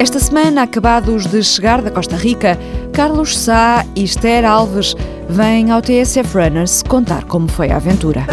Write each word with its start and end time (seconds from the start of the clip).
Esta 0.00 0.18
semana, 0.18 0.62
acabados 0.62 1.26
de 1.26 1.42
chegar 1.42 1.82
da 1.82 1.90
Costa 1.90 2.16
Rica, 2.16 2.58
Carlos 2.90 3.36
Sá 3.38 3.84
e 3.94 4.02
Esther 4.02 4.46
Alves 4.46 4.96
vêm 5.28 5.70
ao 5.70 5.82
TSF 5.82 6.38
Runners 6.38 6.82
contar 6.82 7.24
como 7.24 7.46
foi 7.46 7.70
a 7.70 7.76
aventura. 7.76 8.24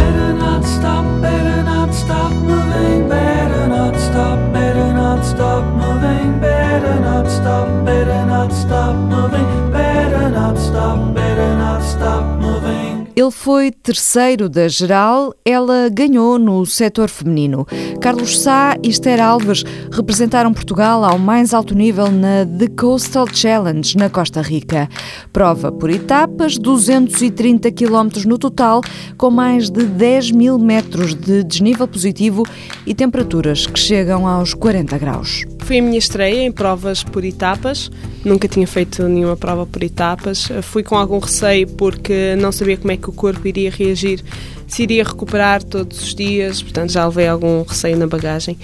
Ele 13.27 13.31
foi 13.33 13.71
terceiro 13.71 14.47
da 14.47 14.69
geral, 14.69 15.33
ela 15.43 15.89
ganhou 15.89 16.39
no 16.39 16.65
setor 16.65 17.09
feminino. 17.09 17.67
Carlos 17.99 18.39
Sá 18.39 18.77
e 18.81 18.87
Esther 18.87 19.21
Alves 19.21 19.65
representaram 19.91 20.53
Portugal 20.53 21.03
ao 21.03 21.19
mais 21.19 21.53
alto 21.53 21.75
nível 21.75 22.09
na 22.09 22.45
The 22.45 22.69
Coastal 22.69 23.27
Challenge, 23.29 23.97
na 23.97 24.09
Costa 24.09 24.41
Rica. 24.41 24.87
Prova 25.33 25.73
por 25.73 25.89
etapas, 25.89 26.57
230 26.57 27.69
km 27.69 28.23
no 28.25 28.37
total, 28.37 28.79
com 29.17 29.29
mais 29.29 29.69
de 29.69 29.83
10 29.83 30.31
mil 30.31 30.57
metros 30.57 31.13
de 31.13 31.43
desnível 31.43 31.85
positivo 31.85 32.45
e 32.85 32.95
temperaturas 32.95 33.67
que 33.67 33.77
chegam 33.77 34.25
aos 34.25 34.53
40 34.53 34.97
graus. 34.97 35.56
Foi 35.67 35.79
a 35.79 35.81
minha 35.81 35.99
estreia 35.99 36.43
em 36.43 36.49
provas 36.49 37.03
por 37.03 37.25
etapas, 37.25 37.91
nunca 38.23 38.47
tinha 38.47 38.65
feito 38.65 39.03
nenhuma 39.03 39.35
prova 39.35 39.65
por 39.65 39.83
etapas. 39.83 40.47
Fui 40.61 40.81
com 40.81 40.95
algum 40.95 41.19
receio 41.19 41.67
porque 41.67 42.37
não 42.37 42.53
sabia 42.53 42.77
como 42.77 42.93
é 42.93 42.95
que 42.95 43.09
o 43.09 43.11
corpo 43.11 43.45
iria 43.45 43.69
reagir 43.69 44.23
se 44.67 44.83
iria 44.83 45.03
recuperar 45.03 45.63
todos 45.63 46.01
os 46.01 46.13
dias, 46.13 46.61
portanto 46.61 46.91
já 46.91 47.05
levei 47.07 47.27
algum 47.27 47.63
receio 47.63 47.97
na 47.97 48.05
bagagem. 48.05 48.57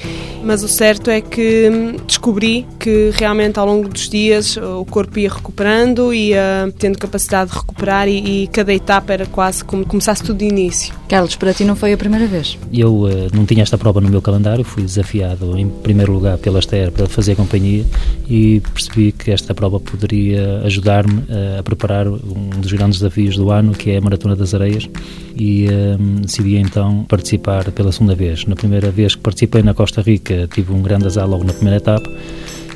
Mas 0.44 0.62
o 0.62 0.68
certo 0.68 1.10
é 1.10 1.22
que 1.22 1.70
hum, 1.70 1.96
descobri 2.06 2.68
que 2.78 3.12
realmente 3.14 3.58
ao 3.58 3.66
longo 3.66 3.88
dos 3.88 4.10
dias 4.10 4.58
o 4.58 4.84
corpo 4.86 5.18
ia 5.18 5.30
recuperando, 5.30 6.14
ia 6.14 6.72
tendo 6.78 6.98
capacidade 7.00 7.52
de 7.52 7.58
recuperar 7.58 8.08
e, 8.10 8.44
e 8.44 8.48
cada 8.48 8.74
etapa 8.74 9.14
era 9.14 9.26
quase 9.26 9.64
como 9.64 9.86
começasse 9.86 10.22
tudo 10.22 10.40
de 10.40 10.46
início. 10.46 10.94
Carlos, 11.08 11.36
para 11.36 11.54
ti 11.54 11.64
não 11.64 11.76
foi 11.76 11.94
a 11.94 11.98
primeira 11.98 12.28
vez? 12.28 12.58
Eu 12.74 13.04
uh, 13.04 13.10
não 13.34 13.46
tinha 13.46 13.64
esta 13.64 13.78
prova 13.78 14.02
no 14.02 14.10
meu 14.10 14.22
calendário, 14.22 14.66
fui 14.66 14.84
desafiado 14.84 15.58
em 15.58 15.70
primeiro 15.70 16.12
lugar 16.12 16.38
pela 16.38 16.60
Esther 16.60 16.92
para 16.94 17.08
fazer 17.08 17.36
companhia 17.36 17.86
e 18.30 18.62
percebi 18.74 19.12
que 19.12 19.32
esta 19.32 19.54
prova 19.54 19.80
poderia 19.80 20.62
ajudar-me 20.64 21.24
a 21.60 21.64
preparar 21.64 22.08
um 22.08 22.50
dos 22.62 22.72
grandes 22.72 23.00
desafios 23.00 23.36
do 23.36 23.52
ano, 23.52 23.74
que 23.74 23.92
é 23.92 23.98
a 23.98 24.02
Maratona 24.02 24.36
das 24.36 24.54
Areias. 24.54 24.90
E 25.36 25.68
um, 25.70 26.22
decidi 26.22 26.58
então 26.58 27.06
participar 27.06 27.72
pela 27.72 27.92
segunda 27.92 28.16
vez. 28.16 28.46
Na 28.46 28.56
primeira 28.56 28.92
vez 28.92 29.16
que 29.16 29.22
participei 29.22 29.62
na 29.64 29.74
Costa 29.74 30.02
Rica 30.02 30.48
tive 30.54 30.72
um 30.72 30.82
grande 30.82 31.06
azar 31.08 31.28
logo 31.28 31.44
na 31.44 31.54
primeira 31.54 31.78
etapa. 31.78 32.10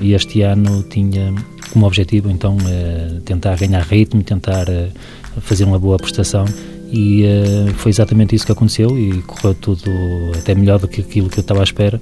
E 0.01 0.13
este 0.13 0.41
ano 0.41 0.83
tinha 0.83 1.33
como 1.71 1.85
objetivo 1.85 2.29
então 2.29 2.57
uh, 2.57 3.21
tentar 3.21 3.55
ganhar 3.57 3.81
ritmo, 3.81 4.23
tentar 4.23 4.67
uh, 4.69 4.91
fazer 5.41 5.63
uma 5.63 5.79
boa 5.79 5.97
prestação. 5.97 6.45
E 6.91 7.23
uh, 7.23 7.73
foi 7.75 7.89
exatamente 7.91 8.35
isso 8.35 8.45
que 8.45 8.51
aconteceu 8.51 8.97
e 8.97 9.21
correu 9.23 9.53
tudo 9.53 9.91
até 10.37 10.55
melhor 10.55 10.79
do 10.79 10.87
que 10.87 11.01
aquilo 11.01 11.29
que 11.29 11.39
eu 11.39 11.41
estava 11.41 11.59
à 11.59 11.63
espera 11.63 11.99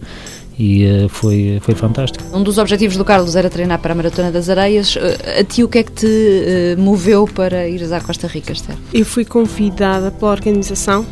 e 0.57 0.85
uh, 0.85 1.09
foi, 1.09 1.59
foi 1.61 1.75
fantástico. 1.75 2.23
Um 2.33 2.43
dos 2.43 2.57
objetivos 2.57 2.97
do 2.97 3.03
Carlos 3.03 3.35
era 3.35 3.49
treinar 3.49 3.79
para 3.79 3.93
a 3.93 3.95
Maratona 3.95 4.31
das 4.31 4.49
Areias. 4.49 4.95
Uh, 4.95 4.99
a 5.39 5.43
ti, 5.43 5.63
o 5.63 5.67
que 5.67 5.79
é 5.79 5.83
que 5.83 5.91
te 5.91 6.05
uh, 6.07 6.81
moveu 6.81 7.27
para 7.27 7.67
ires 7.67 7.91
à 7.91 7.99
Costa 7.99 8.27
Rica, 8.27 8.53
Esther? 8.53 8.75
Eu 8.93 9.05
fui 9.05 9.25
convidada 9.25 10.11
pela 10.11 10.31
organização. 10.31 11.05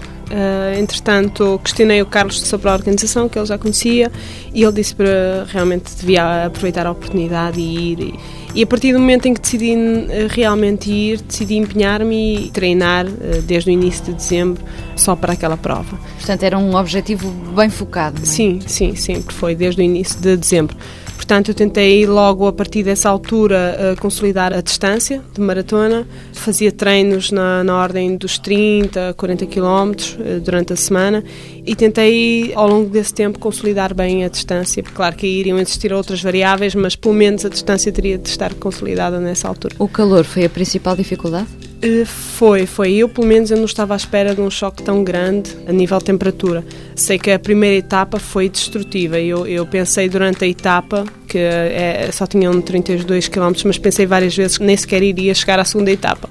entretanto, 0.80 1.60
questionei 1.64 2.02
o 2.02 2.06
Carlos 2.06 2.42
sobre 2.42 2.70
a 2.70 2.74
organização, 2.74 3.30
que 3.30 3.38
ele 3.38 3.46
já 3.46 3.58
conhecia, 3.58 4.12
e 4.54 4.64
ele 4.64 4.72
disse 4.72 4.96
para 4.96 5.46
realmente 5.48 5.94
devia 5.96 6.46
aproveitar 6.46 6.88
a 6.88 6.92
oportunidade 6.92 7.60
e 7.60 7.92
ir. 7.92 8.14
E, 8.56 8.62
a 8.62 8.68
partir 8.68 8.94
do 8.94 9.00
momento 9.00 9.26
em 9.26 9.34
que 9.34 9.42
decidi 9.42 9.72
eh, 9.74 10.28
realmente 10.30 10.92
ir, 10.92 11.22
decidi 11.22 11.56
empenhar-me 11.56 12.46
e 12.46 12.52
treinar 12.52 13.08
eh, 13.08 13.42
desde 13.42 13.72
o 13.72 13.74
início 13.74 14.04
de 14.06 14.14
dezembro 14.14 14.64
só 14.96 15.16
para 15.16 15.34
aquela 15.34 15.58
prova. 15.58 15.98
Portanto, 16.18 16.44
era 16.44 16.58
um 16.58 16.76
objetivo 16.76 17.32
bem 17.56 17.70
focado. 17.70 18.22
É? 18.22 18.26
Sim, 18.26 18.60
sim, 18.68 18.96
sempre 18.96 19.34
foi 19.34 19.56
desde 19.56 19.82
o 19.82 19.84
início 19.84 20.20
de 20.20 20.38
dezembro. 20.38 20.78
Portanto, 21.16 21.50
eu 21.50 21.56
tentei 21.56 22.06
logo 22.06 22.48
a 22.48 22.54
partir 22.54 22.84
dessa 22.84 23.10
altura 23.10 23.78
uh, 23.78 24.02
consolidar 24.02 24.54
a 24.54 24.62
distância 24.62 25.22
de 25.34 25.40
maratona. 25.40 26.08
Fazia 26.34 26.72
treinos 26.72 27.32
na, 27.32 27.64
na 27.64 27.82
ordem 27.82 28.18
dos 28.18 28.38
30, 28.38 29.14
40 29.16 29.46
quilómetros 29.46 30.18
uh, 30.20 30.40
durante 30.42 30.74
a 30.74 30.76
semana 30.76 31.24
e 31.66 31.76
tentei 31.76 32.52
ao 32.56 32.68
longo 32.68 32.90
desse 32.90 33.14
tempo 33.14 33.40
consolidar 33.40 33.94
bem 33.94 34.26
a 34.26 34.28
distância. 34.28 34.84
Claro 34.84 35.16
que 35.16 35.26
iriam 35.26 35.58
existir 35.58 35.94
outras 35.94 36.22
variáveis, 36.22 36.76
mas 36.76 36.96
pelo 36.96 37.14
menos 37.14 37.46
a 37.46 37.50
distância 37.50 37.92
teria 37.92 38.18
de 38.18 38.28
estar 38.28 38.54
consolidada 38.56 39.20
nessa 39.20 39.48
altura. 39.48 39.76
O 39.80 39.88
calor 39.88 40.26
foi 40.26 40.46
a 40.46 40.50
principal 40.50 40.96
dificuldade? 40.96 41.48
Eh, 41.84 42.06
foi, 42.06 42.66
foi. 42.66 42.94
Eu, 42.94 43.10
pelo 43.10 43.28
menos, 43.28 43.52
eu 43.52 43.58
não 43.58 43.66
estava 43.66 43.94
à 43.94 43.98
espera 43.98 44.34
de 44.34 44.40
um 44.40 44.50
choque 44.50 44.82
tão 44.82 45.04
grande 45.04 45.52
a 45.68 45.74
nível 45.74 45.98
de 45.98 46.06
temperatura. 46.06 46.64
Sei 46.96 47.20
que 47.20 47.30
a 47.30 47.38
primeira 47.38 47.76
etapa 47.76 48.20
foi 48.20 48.48
destrutiva. 48.48 49.20
Eu, 49.20 49.46
eu 49.46 49.66
pensei 49.66 50.08
durante 50.08 50.46
a 50.46 50.48
etapa 50.48 51.04
que 51.28 51.38
é, 51.38 52.10
só 52.14 52.26
tinham 52.26 52.62
32 52.62 53.28
km, 53.28 53.52
mas 53.66 53.78
pensei 53.78 54.06
várias 54.06 54.36
vezes 54.36 54.58
que 54.58 54.64
nem 54.64 54.78
sequer 54.78 55.04
iria 55.04 55.34
chegar 55.34 55.60
à 55.60 55.66
segunda 55.66 55.92
etapa 55.92 56.30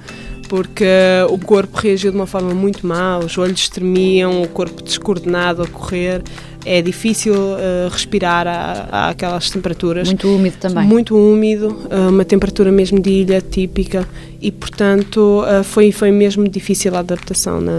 porque 0.48 0.84
o 1.30 1.38
corpo 1.38 1.78
reagiu 1.78 2.10
de 2.10 2.16
uma 2.18 2.26
forma 2.26 2.52
muito 2.52 2.86
má, 2.86 3.18
os 3.18 3.38
olhos 3.38 3.70
tremiam, 3.70 4.42
o 4.42 4.48
corpo 4.48 4.82
descoordenado 4.82 5.62
a 5.62 5.66
correr 5.66 6.22
é 6.64 6.80
difícil 6.80 7.34
uh, 7.34 7.88
respirar 7.90 8.46
a, 8.46 9.10
aquelas 9.10 9.50
temperaturas. 9.50 10.08
Muito 10.08 10.28
úmido 10.28 10.56
também. 10.58 10.86
Muito 10.86 11.16
úmido, 11.16 11.68
uh, 11.90 12.08
uma 12.08 12.24
temperatura 12.24 12.70
mesmo 12.70 13.00
de 13.00 13.10
ilha 13.10 13.40
típica 13.40 14.06
e, 14.40 14.50
portanto, 14.50 15.42
uh, 15.42 15.64
foi, 15.64 15.92
foi 15.92 16.10
mesmo 16.10 16.48
difícil 16.48 16.94
a 16.94 17.00
adaptação 17.00 17.60
na, 17.60 17.72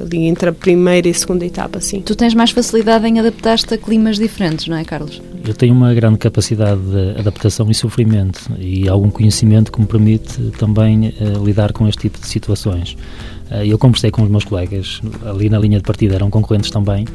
ali 0.00 0.26
entre 0.26 0.48
a 0.48 0.52
primeira 0.52 1.08
e 1.08 1.10
a 1.10 1.14
segunda 1.14 1.44
etapa, 1.44 1.80
sim. 1.80 2.00
Tu 2.00 2.14
tens 2.14 2.34
mais 2.34 2.50
facilidade 2.50 3.06
em 3.06 3.18
adaptar-te 3.18 3.74
a 3.74 3.78
climas 3.78 4.18
diferentes, 4.18 4.66
não 4.68 4.76
é, 4.76 4.84
Carlos? 4.84 5.20
Eu 5.46 5.54
tenho 5.54 5.74
uma 5.74 5.94
grande 5.94 6.18
capacidade 6.18 6.80
de 6.80 7.18
adaptação 7.18 7.70
e 7.70 7.74
sofrimento 7.74 8.50
e 8.58 8.88
algum 8.88 9.10
conhecimento 9.10 9.72
que 9.72 9.80
me 9.80 9.86
permite 9.86 10.38
também 10.58 11.14
lidar 11.42 11.72
com 11.72 11.88
este 11.88 12.02
tipo 12.02 12.20
de 12.20 12.26
situações. 12.26 12.96
Eu 13.64 13.78
conversei 13.78 14.10
com 14.10 14.22
os 14.22 14.28
meus 14.28 14.44
colegas, 14.44 15.00
ali 15.24 15.48
na 15.48 15.58
linha 15.58 15.78
de 15.78 15.84
partida 15.84 16.16
eram 16.16 16.28
concorrentes 16.28 16.70
também, 16.70 17.06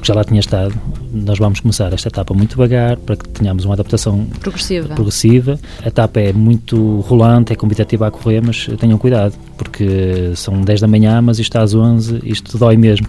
que 0.00 0.08
já 0.08 0.14
lá 0.14 0.24
tinha 0.24 0.40
estado, 0.40 0.74
nós 1.12 1.38
vamos 1.38 1.60
começar 1.60 1.92
esta 1.92 2.08
etapa 2.08 2.32
muito 2.34 2.50
devagar 2.50 2.96
para 2.96 3.16
que 3.16 3.28
tenhamos 3.28 3.64
uma 3.64 3.74
adaptação 3.74 4.24
progressiva. 4.40 4.94
progressiva. 4.94 5.58
A 5.82 5.88
etapa 5.88 6.20
é 6.20 6.32
muito 6.32 7.00
rolante, 7.00 7.52
é 7.52 7.56
competitiva 7.56 8.06
a 8.06 8.10
correr, 8.10 8.40
mas 8.40 8.66
tenham 8.78 8.98
cuidado, 8.98 9.34
porque 9.56 10.32
são 10.34 10.60
10 10.62 10.80
da 10.80 10.88
manhã, 10.88 11.20
mas 11.20 11.38
isto 11.38 11.56
às 11.56 11.74
11, 11.74 12.20
isto 12.24 12.56
dói 12.58 12.76
mesmo. 12.76 13.06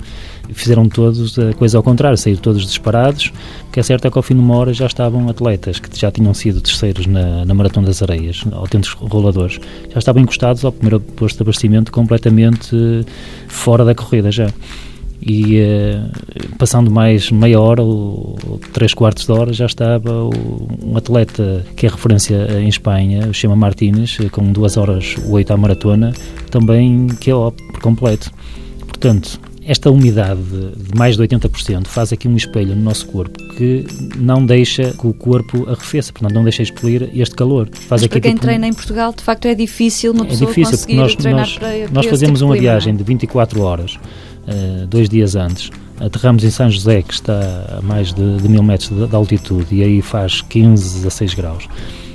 Fizeram 0.54 0.90
todos 0.90 1.40
a 1.40 1.54
coisa 1.54 1.78
ao 1.78 1.84
contrário, 1.84 2.18
saíram 2.18 2.42
todos 2.42 2.66
disparados. 2.66 3.32
O 3.68 3.72
que 3.72 3.80
é 3.80 3.84
certo 3.84 4.08
é 4.08 4.12
que 4.12 4.18
ao 4.18 4.24
fim 4.24 4.34
de 4.34 4.42
uma 4.42 4.56
hora 4.58 4.74
já 4.74 4.86
estavam 4.86 5.30
atletas 5.30 5.80
que 5.80 5.98
já 5.98 6.12
tinham 6.12 6.34
sido 6.34 6.60
terceiros 6.60 7.06
na, 7.06 7.46
na 7.46 7.54
Maratona 7.54 7.88
das 7.88 8.02
Areias, 8.02 8.44
autênticos 8.52 8.98
roladores, 9.10 9.60
já 9.90 10.00
estavam 10.00 10.22
encostados 10.22 10.66
ao 10.66 10.72
primeiro 10.72 11.00
posto 11.00 11.38
de 11.38 11.44
abastecimento 11.44 11.92
completamente 11.92 13.06
fora 13.48 13.86
da 13.86 13.96
corrida 13.96 14.32
já 14.32 14.48
e 15.22 15.60
uh, 15.62 16.56
passando 16.58 16.90
mais 16.90 17.30
meia 17.30 17.60
hora 17.60 17.82
ou 17.82 18.60
três 18.74 18.94
quartos 18.94 19.26
de 19.26 19.32
hora 19.32 19.54
já 19.54 19.66
estava 19.66 20.12
um 20.84 20.98
atleta 20.98 21.66
que 21.76 21.86
é 21.86 21.90
referência 21.90 22.48
em 22.60 22.68
Espanha, 22.68 23.28
o 23.28 23.34
Chema 23.34 23.56
Martínez, 23.56 24.18
com 24.32 24.52
duas 24.52 24.78
horas 24.78 25.16
oito 25.30 25.54
à 25.54 25.58
maratona, 25.58 26.14
também 26.50 27.08
que 27.08 27.30
é 27.30 27.36
ó, 27.36 27.52
por 27.52 27.82
completo. 27.82 28.32
Portanto, 28.88 29.40
esta 29.66 29.92
umidade 29.92 30.42
de 30.42 30.98
mais 30.98 31.16
de 31.16 31.24
80% 31.24 31.88
faz 31.88 32.12
aqui 32.12 32.28
um 32.28 32.36
espelho 32.36 32.76
no 32.76 32.82
nosso 32.82 33.06
corpo 33.08 33.38
que 33.56 33.86
não 34.18 34.44
deixa 34.44 34.92
que 34.92 35.06
o 35.06 35.14
corpo 35.14 35.70
arrefeça, 35.70 36.12
portanto 36.12 36.34
não 36.34 36.44
deixa 36.44 36.64
expelir 36.64 37.10
este 37.14 37.36
calor. 37.36 37.70
Faz 37.72 38.02
Mas 38.02 38.04
aqui 38.04 38.10
para 38.10 38.22
quem 38.22 38.32
tipo, 38.34 38.42
treina 38.42 38.68
em 38.68 38.74
Portugal, 38.74 39.14
de 39.16 39.24
facto 39.24 39.46
é 39.46 39.54
difícil 39.54 40.14
uma 40.14 40.26
é 40.26 40.30
pessoa 40.30 40.50
difícil, 40.50 40.72
conseguir 40.72 40.96
nós, 40.96 41.16
treinar 41.16 41.42
nós, 41.42 41.58
para, 41.58 41.88
Nós 41.92 42.06
fazemos 42.08 42.40
tipo 42.40 42.50
uma 42.50 42.56
clima, 42.56 42.72
viagem 42.72 42.94
é? 42.94 42.98
de 42.98 43.04
24 43.04 43.62
horas 43.62 44.00
dois 44.88 45.10
dias 45.10 45.36
antes. 45.36 45.70
Aterramos 46.00 46.44
em 46.44 46.50
São 46.50 46.70
José, 46.70 47.02
que 47.02 47.14
está 47.14 47.78
a 47.78 47.82
mais 47.82 48.14
de, 48.14 48.38
de 48.38 48.50
mil 48.50 48.64
metros 48.64 48.90
de, 48.90 49.08
de, 49.08 49.16
altitude, 49.16 49.76
e 49.76 49.84
aí 49.84 50.02
faz 50.02 50.42
15, 50.42 50.96
16 51.02 51.34
graus, 51.36 51.70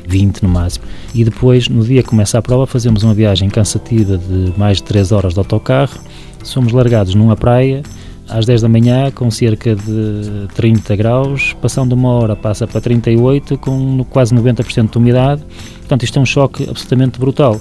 20 0.09 0.43
no 0.43 0.49
máximo. 0.49 0.85
E 1.15 1.25
depois, 1.25 1.69
no 1.69 1.85
dia 1.85 2.03
que 2.03 2.09
começa 2.09 2.39
a 2.39 2.43
prova, 2.43 2.67
fazemos 2.67 3.03
uma 3.03 3.15
viagem 3.15 3.49
cansativa 3.49 4.19
de 4.19 4.53
mais 4.57 4.79
de 4.79 4.85
3 4.85 5.13
horas 5.13 5.35
de 5.35 5.39
autocarro. 5.39 6.01
Somos 6.43 6.73
largados 6.73 7.15
numa 7.15 7.37
praia 7.37 7.83
às 8.29 8.45
10 8.45 8.63
da 8.63 8.69
manhã 8.69 9.11
com 9.11 9.31
cerca 9.31 9.75
de 9.75 10.49
30 10.55 10.97
graus, 10.97 11.55
passando 11.61 11.93
uma 11.93 12.11
hora 12.11 12.35
passa 12.35 12.67
para 12.67 12.81
38 12.81 13.57
com 13.59 14.05
quase 14.11 14.35
90% 14.35 14.91
de 14.91 14.99
umidade. 14.99 15.43
Portanto, 15.79 16.03
isto 16.03 16.19
é 16.19 16.23
um 16.23 16.27
choque 16.27 16.65
absolutamente 16.69 17.19
brutal 17.21 17.61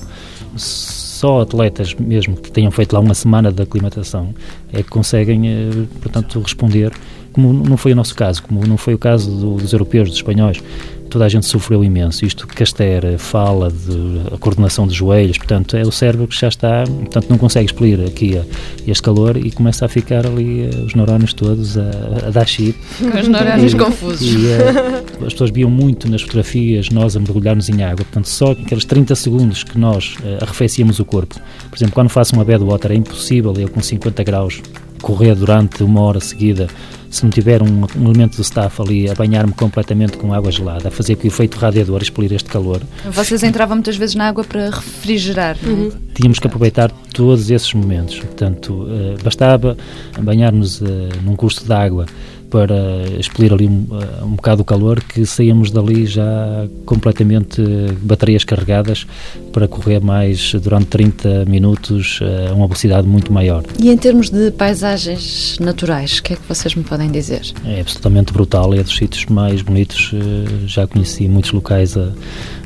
só 1.16 1.42
atletas 1.42 1.94
mesmo 1.94 2.36
que 2.36 2.52
tenham 2.52 2.70
feito 2.72 2.92
lá 2.92 3.00
uma 3.00 3.14
semana 3.14 3.52
de 3.52 3.64
aclimatação 3.64 4.34
é 4.74 4.84
que 4.84 4.90
conseguem, 4.90 5.48
eh, 5.48 5.70
portanto, 6.02 6.42
responder, 6.42 6.92
como 7.32 7.54
não 7.54 7.78
foi 7.78 7.94
o 7.94 7.96
nosso 7.96 8.14
caso, 8.14 8.44
como 8.44 8.68
não 8.68 8.76
foi 8.76 8.94
o 8.94 8.98
caso 8.98 9.32
do, 9.32 9.56
dos 9.56 9.72
europeus, 9.72 10.10
dos 10.10 10.18
espanhóis, 10.18 10.62
toda 11.10 11.26
a 11.26 11.30
gente 11.30 11.46
sofreu 11.46 11.84
imenso. 11.84 12.26
Isto 12.26 12.48
Caster 12.48 13.18
fala 13.18 13.72
de 13.72 14.22
a 14.34 14.38
coordenação 14.38 14.88
de 14.88 14.94
joelhos, 14.94 15.38
portanto, 15.38 15.78
é 15.78 15.82
o 15.82 15.92
cérebro 15.92 16.28
que 16.28 16.40
já 16.40 16.48
está, 16.48 16.84
portanto, 16.86 17.28
não 17.30 17.38
consegue 17.38 17.66
expelir 17.66 18.02
aqui 18.06 18.42
este 18.88 19.04
calor 19.04 19.38
e 19.38 19.52
começa 19.52 19.86
a 19.86 19.90
ficar 19.90 20.26
ali 20.26 20.70
os 20.86 20.94
neurónios 20.94 21.34
todos 21.34 21.78
a, 21.78 21.90
a 22.28 22.30
dar 22.32 22.48
chip. 22.48 22.78
Com 23.00 23.20
os 23.20 23.28
neurónios 23.28 23.74
e, 23.74 23.78
confusos. 23.78 24.34
E, 24.34 25.26
as 25.26 25.34
pessoas 25.34 25.52
viam 25.52 25.70
muito 25.70 26.10
nas 26.10 26.22
fotografias 26.22 26.90
nós 26.90 27.16
a 27.16 27.20
mergulharmos 27.20 27.70
em 27.70 27.84
água, 27.84 28.06
portanto, 28.06 28.28
só 28.28 28.52
aqueles 28.52 28.86
30 28.86 29.16
segundos 29.16 29.64
que 29.64 29.78
nós 29.78 30.16
arrefecíamos 30.42 31.00
o 31.00 31.06
corpo. 31.06 31.36
Por 31.70 31.78
exemplo, 31.78 31.94
quando 31.94 32.10
faço 32.10 32.36
uma 32.36 32.44
bed 32.44 32.64
water 32.64 32.92
é 32.92 32.96
impossível 32.96 33.54
eu 33.58 33.70
com 33.70 33.82
50 33.82 34.24
graus 34.24 34.62
correr 35.06 35.36
durante 35.36 35.84
uma 35.84 36.02
hora 36.02 36.20
seguida, 36.20 36.68
se 37.12 37.24
não 37.24 37.30
tiver 37.30 37.62
um, 37.62 37.86
um 37.96 38.06
elemento 38.06 38.38
do 38.38 38.42
staff 38.42 38.82
ali 38.82 39.08
a 39.08 39.14
banhar-me 39.14 39.54
completamente 39.54 40.18
com 40.18 40.34
água 40.34 40.52
gelada, 40.52 40.88
a 40.88 40.92
fazer 40.92 41.16
que 41.16 41.28
o 41.28 41.30
efeito 41.30 41.60
radiador 41.60 42.02
expelir 42.02 42.34
este 42.34 42.50
calor. 42.50 42.82
Vocês 43.12 43.44
entravam 43.44 43.76
muitas 43.76 43.96
vezes 43.98 44.16
na 44.16 44.28
água 44.28 44.44
para 44.44 44.72
refrigerar, 44.72 45.58
não 45.62 45.70
é? 45.70 45.74
Uhum. 45.76 45.92
Tínhamos 46.16 46.40
que 46.40 46.48
aproveitar 46.48 46.90
todos 47.14 47.52
esses 47.52 47.72
momentos. 47.76 48.18
Portanto, 48.18 48.74
uh, 48.74 49.24
bastava 49.24 49.78
banhar-nos 50.20 50.82
uh, 50.82 50.86
num 51.24 51.36
curso 51.36 51.64
de 51.64 51.72
água 51.72 52.08
para 52.50 52.76
expelir 53.20 53.54
ali 53.54 53.68
um, 53.68 53.88
eh, 53.92 54.24
um 54.24 54.36
bocado 54.36 54.62
o 54.62 54.66
calor, 54.66 55.04
que 55.04 55.26
saíamos 55.26 55.72
dali 55.72 56.06
já 56.06 56.68
completamente 56.86 57.62
baterias 58.02 58.44
carregadas 58.44 59.06
para 59.52 59.68
correr 59.68 60.02
mais 60.02 60.54
durante 60.54 60.88
30 60.88 61.46
minutos 61.46 62.20
a 62.22 62.54
uma 62.54 62.68
velocidade 62.68 63.08
muito 63.08 63.32
maior. 63.32 63.64
E 63.80 63.90
em 63.90 63.98
termos 63.98 64.30
de 64.30 64.52
paisagens 64.52 65.58
naturais, 65.60 66.20
o 66.20 66.24
que 66.24 66.34
é 66.34 66.36
que 66.36 66.42
vocês 66.48 66.76
me 66.76 66.84
podem 66.84 67.10
dizer? 67.12 67.42
É 67.66 67.82
absolutamente 67.82 68.34
brutal, 68.34 68.74
é 68.74 68.84
dos 68.84 68.96
sítios 68.96 69.26
mais 69.26 69.62
bonitos, 69.62 70.12
eh, 70.14 70.68
já 70.68 70.88
conheci 70.88 71.28
muitos 71.28 71.52
locais 71.52 71.98
a 71.98 72.12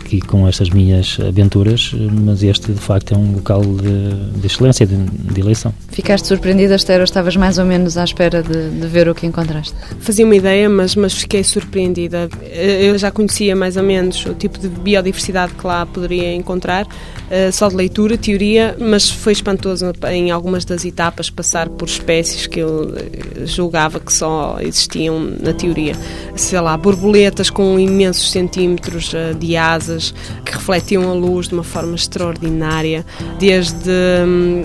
aqui 0.10 0.20
com 0.22 0.48
estas 0.48 0.72
minhas 0.72 1.20
aventuras, 1.20 1.94
mas 1.94 2.42
este 2.42 2.72
de 2.72 2.80
facto 2.80 3.14
é 3.14 3.18
um 3.18 3.34
local 3.34 3.62
de, 3.62 4.40
de 4.40 4.48
excelência, 4.48 4.86
de, 4.86 4.96
de, 4.96 5.40
eleição. 5.40 5.72
Ficaste 5.90 6.28
surpreendida, 6.28 6.76
Esther, 6.76 6.98
ou 6.98 7.04
estavas 7.04 7.36
mais 7.36 7.60
ou 7.60 7.66
menos 7.66 7.96
à 7.96 8.04
espera 8.04 8.42
de, 8.42 8.72
de, 8.72 8.88
ver 8.88 9.08
o 9.08 9.14
que 9.14 9.28
encontraste? 9.28 9.76
Fazia 10.00 10.26
uma 10.26 10.36
ideia, 10.36 10.68
mas, 10.68 10.96
mas 10.96 11.14
fiquei 11.14 11.44
surpreendida. 11.44 12.28
Eu 12.52 12.98
já 12.98 13.12
conhecia 13.12 13.56
mais 13.56 13.78
ou 13.78 13.84
menos 13.84 14.26
o 14.26 14.34
tipo 14.34 14.58
de 14.58 14.68
biodiversidade 14.68 15.54
que 15.54 15.66
lá 15.66 15.86
poderia 15.86 16.34
encontrar, 16.34 16.88
eh, 17.30 17.52
só 17.52 17.70
de 17.70 17.76
leitura, 17.76 18.18
teoria, 18.18 18.76
mas 18.80 19.10
foi 19.10 19.34
espantoso 19.34 19.94
em 20.12 20.32
algumas 20.32 20.66
das 20.66 20.86
etapas 20.86 21.30
passar 21.30 21.70
por 21.70 21.88
espécies 21.88 22.48
que 22.48 22.60
eu 22.60 22.96
eh, 22.96 23.46
julgava 23.46 24.00
que 24.00 24.12
só 24.12 24.58
existiam 24.60 25.20
na 25.40 25.54
teoria. 25.54 25.94
Sei 26.36 26.60
lá, 26.60 26.76
borboletas 26.76 27.50
com 27.52 27.80
imensos 27.80 28.32
centímetros 28.32 29.14
eh, 29.14 29.34
de 29.34 29.56
asas 29.56 29.99
que 30.46 30.54
refletiam 30.54 31.10
a 31.10 31.14
luz 31.14 31.48
de 31.48 31.54
uma 31.54 31.64
forma 31.64 31.96
extraordinária, 31.96 33.06
desde 33.40 33.92
hum, 34.26 34.64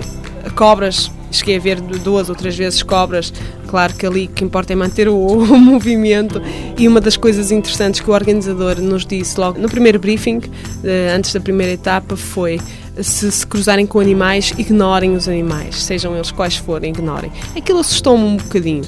cobras 0.55 1.11
cheguei 1.35 1.57
a 1.57 1.59
ver 1.59 1.81
duas 1.81 2.29
ou 2.29 2.35
três 2.35 2.55
vezes 2.55 2.81
cobras. 2.81 3.33
Claro 3.67 3.93
que 3.93 4.05
ali 4.05 4.27
que 4.27 4.43
importa 4.43 4.73
é 4.73 4.75
manter 4.75 5.07
o, 5.07 5.15
o, 5.17 5.59
movimento. 5.59 6.41
E 6.77 6.87
uma 6.87 7.01
das 7.01 7.17
coisas 7.17 7.51
interessantes 7.51 7.99
que 7.99 8.09
o 8.09 8.13
organizador 8.13 8.79
nos 8.79 9.05
disse 9.05 9.39
logo 9.39 9.59
no 9.59 9.69
primeiro 9.69 9.99
briefing, 9.99 10.41
eh, 10.83 11.13
antes 11.15 11.33
da 11.33 11.39
primeira 11.39 11.73
etapa, 11.73 12.15
foi 12.15 12.59
se 13.01 13.29
se 13.31 13.45
cruzarem 13.45 13.85
com 13.85 13.99
animais, 13.99 14.53
ignorem 14.57 15.15
os 15.15 15.27
animais, 15.27 15.83
sejam 15.83 16.15
eles 16.15 16.31
quais 16.31 16.55
forem, 16.55 16.91
ignorem. 16.91 17.31
Aquilo 17.55 17.79
assustou-me 17.79 18.23
um 18.23 18.37
bocadinho 18.37 18.83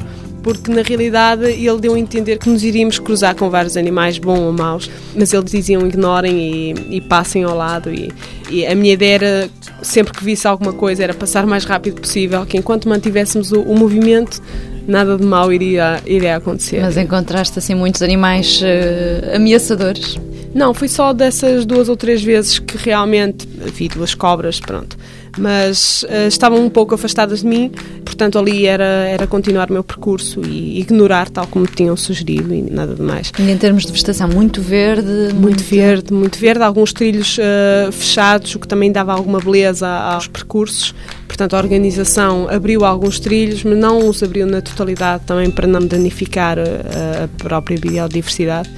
porque 0.47 0.71
na 0.71 0.81
realidade 0.81 1.43
ele 1.43 1.77
deu 1.77 1.93
a 1.93 1.99
entender 1.99 2.37
que 2.37 2.49
nos 2.49 2.63
iríamos 2.63 2.99
cruzar 2.99 3.35
com 3.35 3.49
vários 3.49 3.75
animais, 3.75 4.17
bons 4.17 4.39
ou 4.39 4.53
maus, 4.53 4.89
mas 5.13 5.33
eles 5.33 5.51
diziam 5.51 5.85
ignorem 5.85 6.39
e, 6.39 6.95
e 6.95 7.01
passem 7.01 7.43
ao 7.43 7.53
lado. 7.53 7.93
E, 7.93 8.13
e, 8.49 8.65
a 8.65 8.73
minha 8.73 8.93
ideia 8.93 9.15
era, 9.15 9.49
sempre 9.81 10.13
que 10.13 10.23
visse 10.23 10.47
alguma 10.47 10.71
coisa, 10.71 11.03
era 11.03 11.13
passar 11.13 11.43
o 11.43 11.47
mais 11.49 11.65
rápido 11.65 11.99
possível, 11.99 12.45
que 12.45 12.55
enquanto 12.55 12.87
mantivéssemos 12.87 13.51
o, 13.51 13.59
o 13.59 13.77
movimento, 13.77 14.41
nada 14.87 15.17
de 15.17 15.25
mal 15.25 15.51
iria, 15.51 16.01
iria 16.05 16.37
acontecer. 16.37 16.79
Mas 16.79 16.95
encontraste 16.95 17.59
assim 17.59 17.75
muitos 17.75 18.01
animais 18.01 18.61
uh, 18.61 19.35
ameaçadores? 19.35 20.17
Não, 20.55 20.73
foi 20.73 20.87
só 20.87 21.11
dessas 21.11 21.65
duas 21.65 21.89
ou 21.89 21.97
três 21.97 22.23
vezes 22.23 22.57
que 22.57 22.77
realmente 22.77 23.45
vi 23.73 23.89
duas 23.89 24.15
cobras, 24.15 24.61
pronto 24.61 24.95
mas 25.37 26.03
uh, 26.03 26.27
estavam 26.27 26.65
um 26.65 26.69
pouco 26.69 26.95
afastadas 26.95 27.41
de 27.41 27.47
mim, 27.47 27.71
portanto 28.03 28.37
ali 28.37 28.65
era, 28.65 28.83
era 28.83 29.27
continuar 29.27 29.69
o 29.69 29.73
meu 29.73 29.83
percurso 29.83 30.41
e 30.41 30.79
ignorar 30.79 31.29
tal 31.29 31.47
como 31.47 31.65
tinham 31.65 31.95
sugerido 31.95 32.53
e 32.53 32.61
nada 32.61 32.95
de 32.95 33.01
mais. 33.01 33.31
E 33.37 33.49
em 33.49 33.57
termos 33.57 33.85
de 33.85 33.91
vegetação, 33.91 34.27
muito 34.27 34.61
verde? 34.61 35.07
Muito, 35.07 35.39
muito... 35.39 35.63
verde, 35.63 36.13
muito 36.13 36.39
verde, 36.39 36.63
alguns 36.63 36.93
trilhos 36.93 37.37
uh, 37.37 37.91
fechados, 37.91 38.55
o 38.55 38.59
que 38.59 38.67
também 38.67 38.91
dava 38.91 39.13
alguma 39.13 39.39
beleza 39.39 39.87
aos 39.87 40.27
percursos. 40.27 40.93
Portanto, 41.27 41.55
a 41.55 41.57
organização 41.59 42.47
abriu 42.49 42.85
alguns 42.85 43.19
trilhos, 43.19 43.63
mas 43.63 43.77
não 43.77 44.07
os 44.09 44.23
abriu 44.23 44.47
na 44.47 44.61
totalidade, 44.61 45.25
também 45.25 45.51
para 45.51 45.67
não 45.67 45.85
danificar 45.85 46.57
a, 46.57 46.61
eh, 46.61 47.23
a 47.25 47.43
própria 47.43 47.77
biodiversidade. 47.77 48.69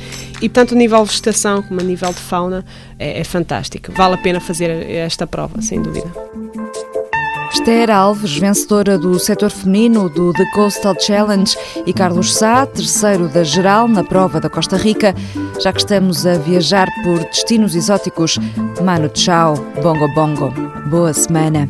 E, 0.42 0.50
portanto, 0.50 0.74
a 0.74 0.78
nível 0.78 1.04
de 1.04 1.10
vegetação, 1.10 1.62
como 1.62 1.80
a 1.80 1.84
nível 1.84 2.10
de 2.10 2.20
fauna, 2.20 2.66
é, 2.98 3.20
é 3.20 3.24
fantástico. 3.24 3.92
Vale 3.92 4.16
a 4.16 4.18
pena 4.18 4.40
fazer 4.40 4.70
esta 4.90 5.28
prova, 5.28 5.62
sem 5.62 5.82
dúvida. 5.82 6.12
Esther 7.52 7.90
Alves, 7.90 8.38
vencedora 8.38 8.98
do 8.98 9.18
setor 9.20 9.50
feminino 9.50 10.10
do 10.10 10.32
The 10.34 10.46
Coastal 10.54 10.96
Challenge, 11.00 11.58
e 11.86 11.92
Carlos 11.92 12.36
Sá, 12.36 12.66
terceiro 12.66 13.28
da 13.28 13.44
geral 13.44 13.88
na 13.88 14.04
prova 14.04 14.40
da 14.40 14.50
Costa 14.50 14.78
Rica. 14.78 15.16
Já 15.60 15.74
que 15.74 15.80
estamos 15.80 16.26
a 16.26 16.34
viajar 16.34 16.88
por 17.04 17.20
destinos 17.20 17.76
exóticos, 17.76 18.38
Mano 18.84 19.10
Tchau, 19.10 19.56
Bongo 19.82 20.08
Bongo. 20.14 20.54
Boa 20.90 21.14
semana 21.14 21.70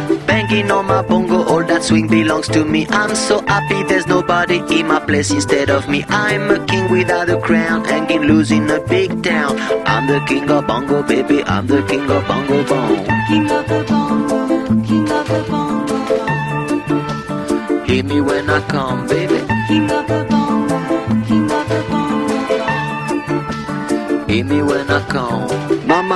Banging 0.51 0.71
on 0.71 0.85
my 0.85 1.01
bongo, 1.01 1.43
all 1.43 1.63
that 1.63 1.81
swing 1.81 2.09
belongs 2.09 2.49
to 2.49 2.65
me. 2.65 2.85
I'm 2.89 3.15
so 3.15 3.39
happy 3.47 3.83
there's 3.83 4.05
nobody 4.05 4.57
in 4.77 4.87
my 4.87 4.99
place 4.99 5.31
instead 5.31 5.69
of 5.69 5.87
me. 5.87 6.03
I'm 6.09 6.51
a 6.51 6.59
king 6.65 6.91
without 6.91 7.29
a 7.29 7.39
crown, 7.39 7.85
hanging 7.85 8.23
loose 8.23 8.51
in 8.51 8.69
a 8.69 8.81
big 8.81 9.23
town. 9.23 9.57
I'm 9.87 10.07
the 10.07 10.19
king 10.27 10.51
of 10.51 10.67
bongo, 10.67 11.03
baby. 11.03 11.41
I'm 11.43 11.67
the 11.67 11.81
king 11.83 12.01
of 12.11 12.27
bongo 12.27 12.65
bong. 12.65 13.05
King 13.29 13.49
of 13.49 13.65
the 13.65 13.85
bongo, 13.87 14.67
king 14.83 15.09
of 15.09 15.25
the 15.29 15.41
bongo. 15.49 15.95
Hear 17.85 18.03
me 18.03 18.19
when 18.19 18.49
I 18.49 18.59
come, 18.67 19.07
baby. 19.07 19.39
King 19.69 19.89
of 19.89 20.05
the 20.05 20.25
bongo, 20.29 20.79
king 21.27 21.49
of 21.49 21.69
the 21.69 21.81
bongo. 21.89 22.27
Hear 24.27 24.43
me 24.43 24.61
when 24.61 24.91
I 24.91 24.99
come. 25.07 25.60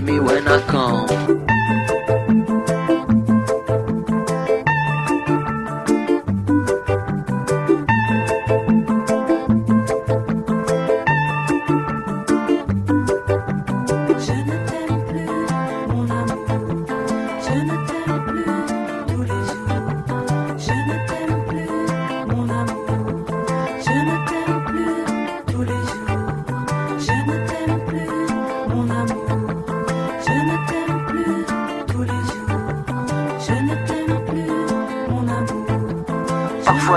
Me 0.00 0.18
when 0.18 0.48
I 0.48 0.58
come. 0.62 1.29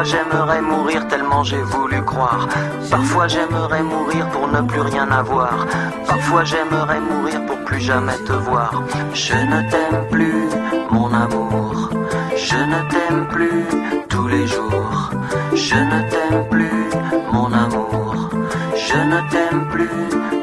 J'aimerais 0.01 0.61
mourir 0.61 1.07
tellement 1.07 1.43
j'ai 1.43 1.61
voulu 1.61 2.01
croire. 2.03 2.47
Parfois 2.89 3.27
j'aimerais 3.27 3.83
mourir 3.83 4.27
pour 4.29 4.47
ne 4.47 4.61
plus 4.61 4.81
rien 4.81 5.07
avoir. 5.11 5.67
Parfois 6.07 6.43
j'aimerais 6.43 6.99
mourir 6.99 7.45
pour 7.45 7.57
plus 7.59 7.79
jamais 7.79 8.17
te 8.25 8.33
voir. 8.33 8.71
Je 9.13 9.35
ne 9.35 9.59
t'aime 9.69 10.03
plus, 10.09 10.47
mon 10.89 11.13
amour. 11.13 11.89
Je 12.35 12.59
ne 12.71 12.79
t'aime 12.91 13.27
plus 13.27 13.65
tous 14.09 14.27
les 14.27 14.47
jours. 14.47 15.11
Je 15.53 15.75
ne 15.75 15.99
t'aime 16.11 16.43
plus, 16.49 16.89
mon 17.31 17.51
amour. 17.53 18.29
Je 18.75 18.97
ne 19.11 19.19
t'aime 19.29 19.65
plus 19.73 20.42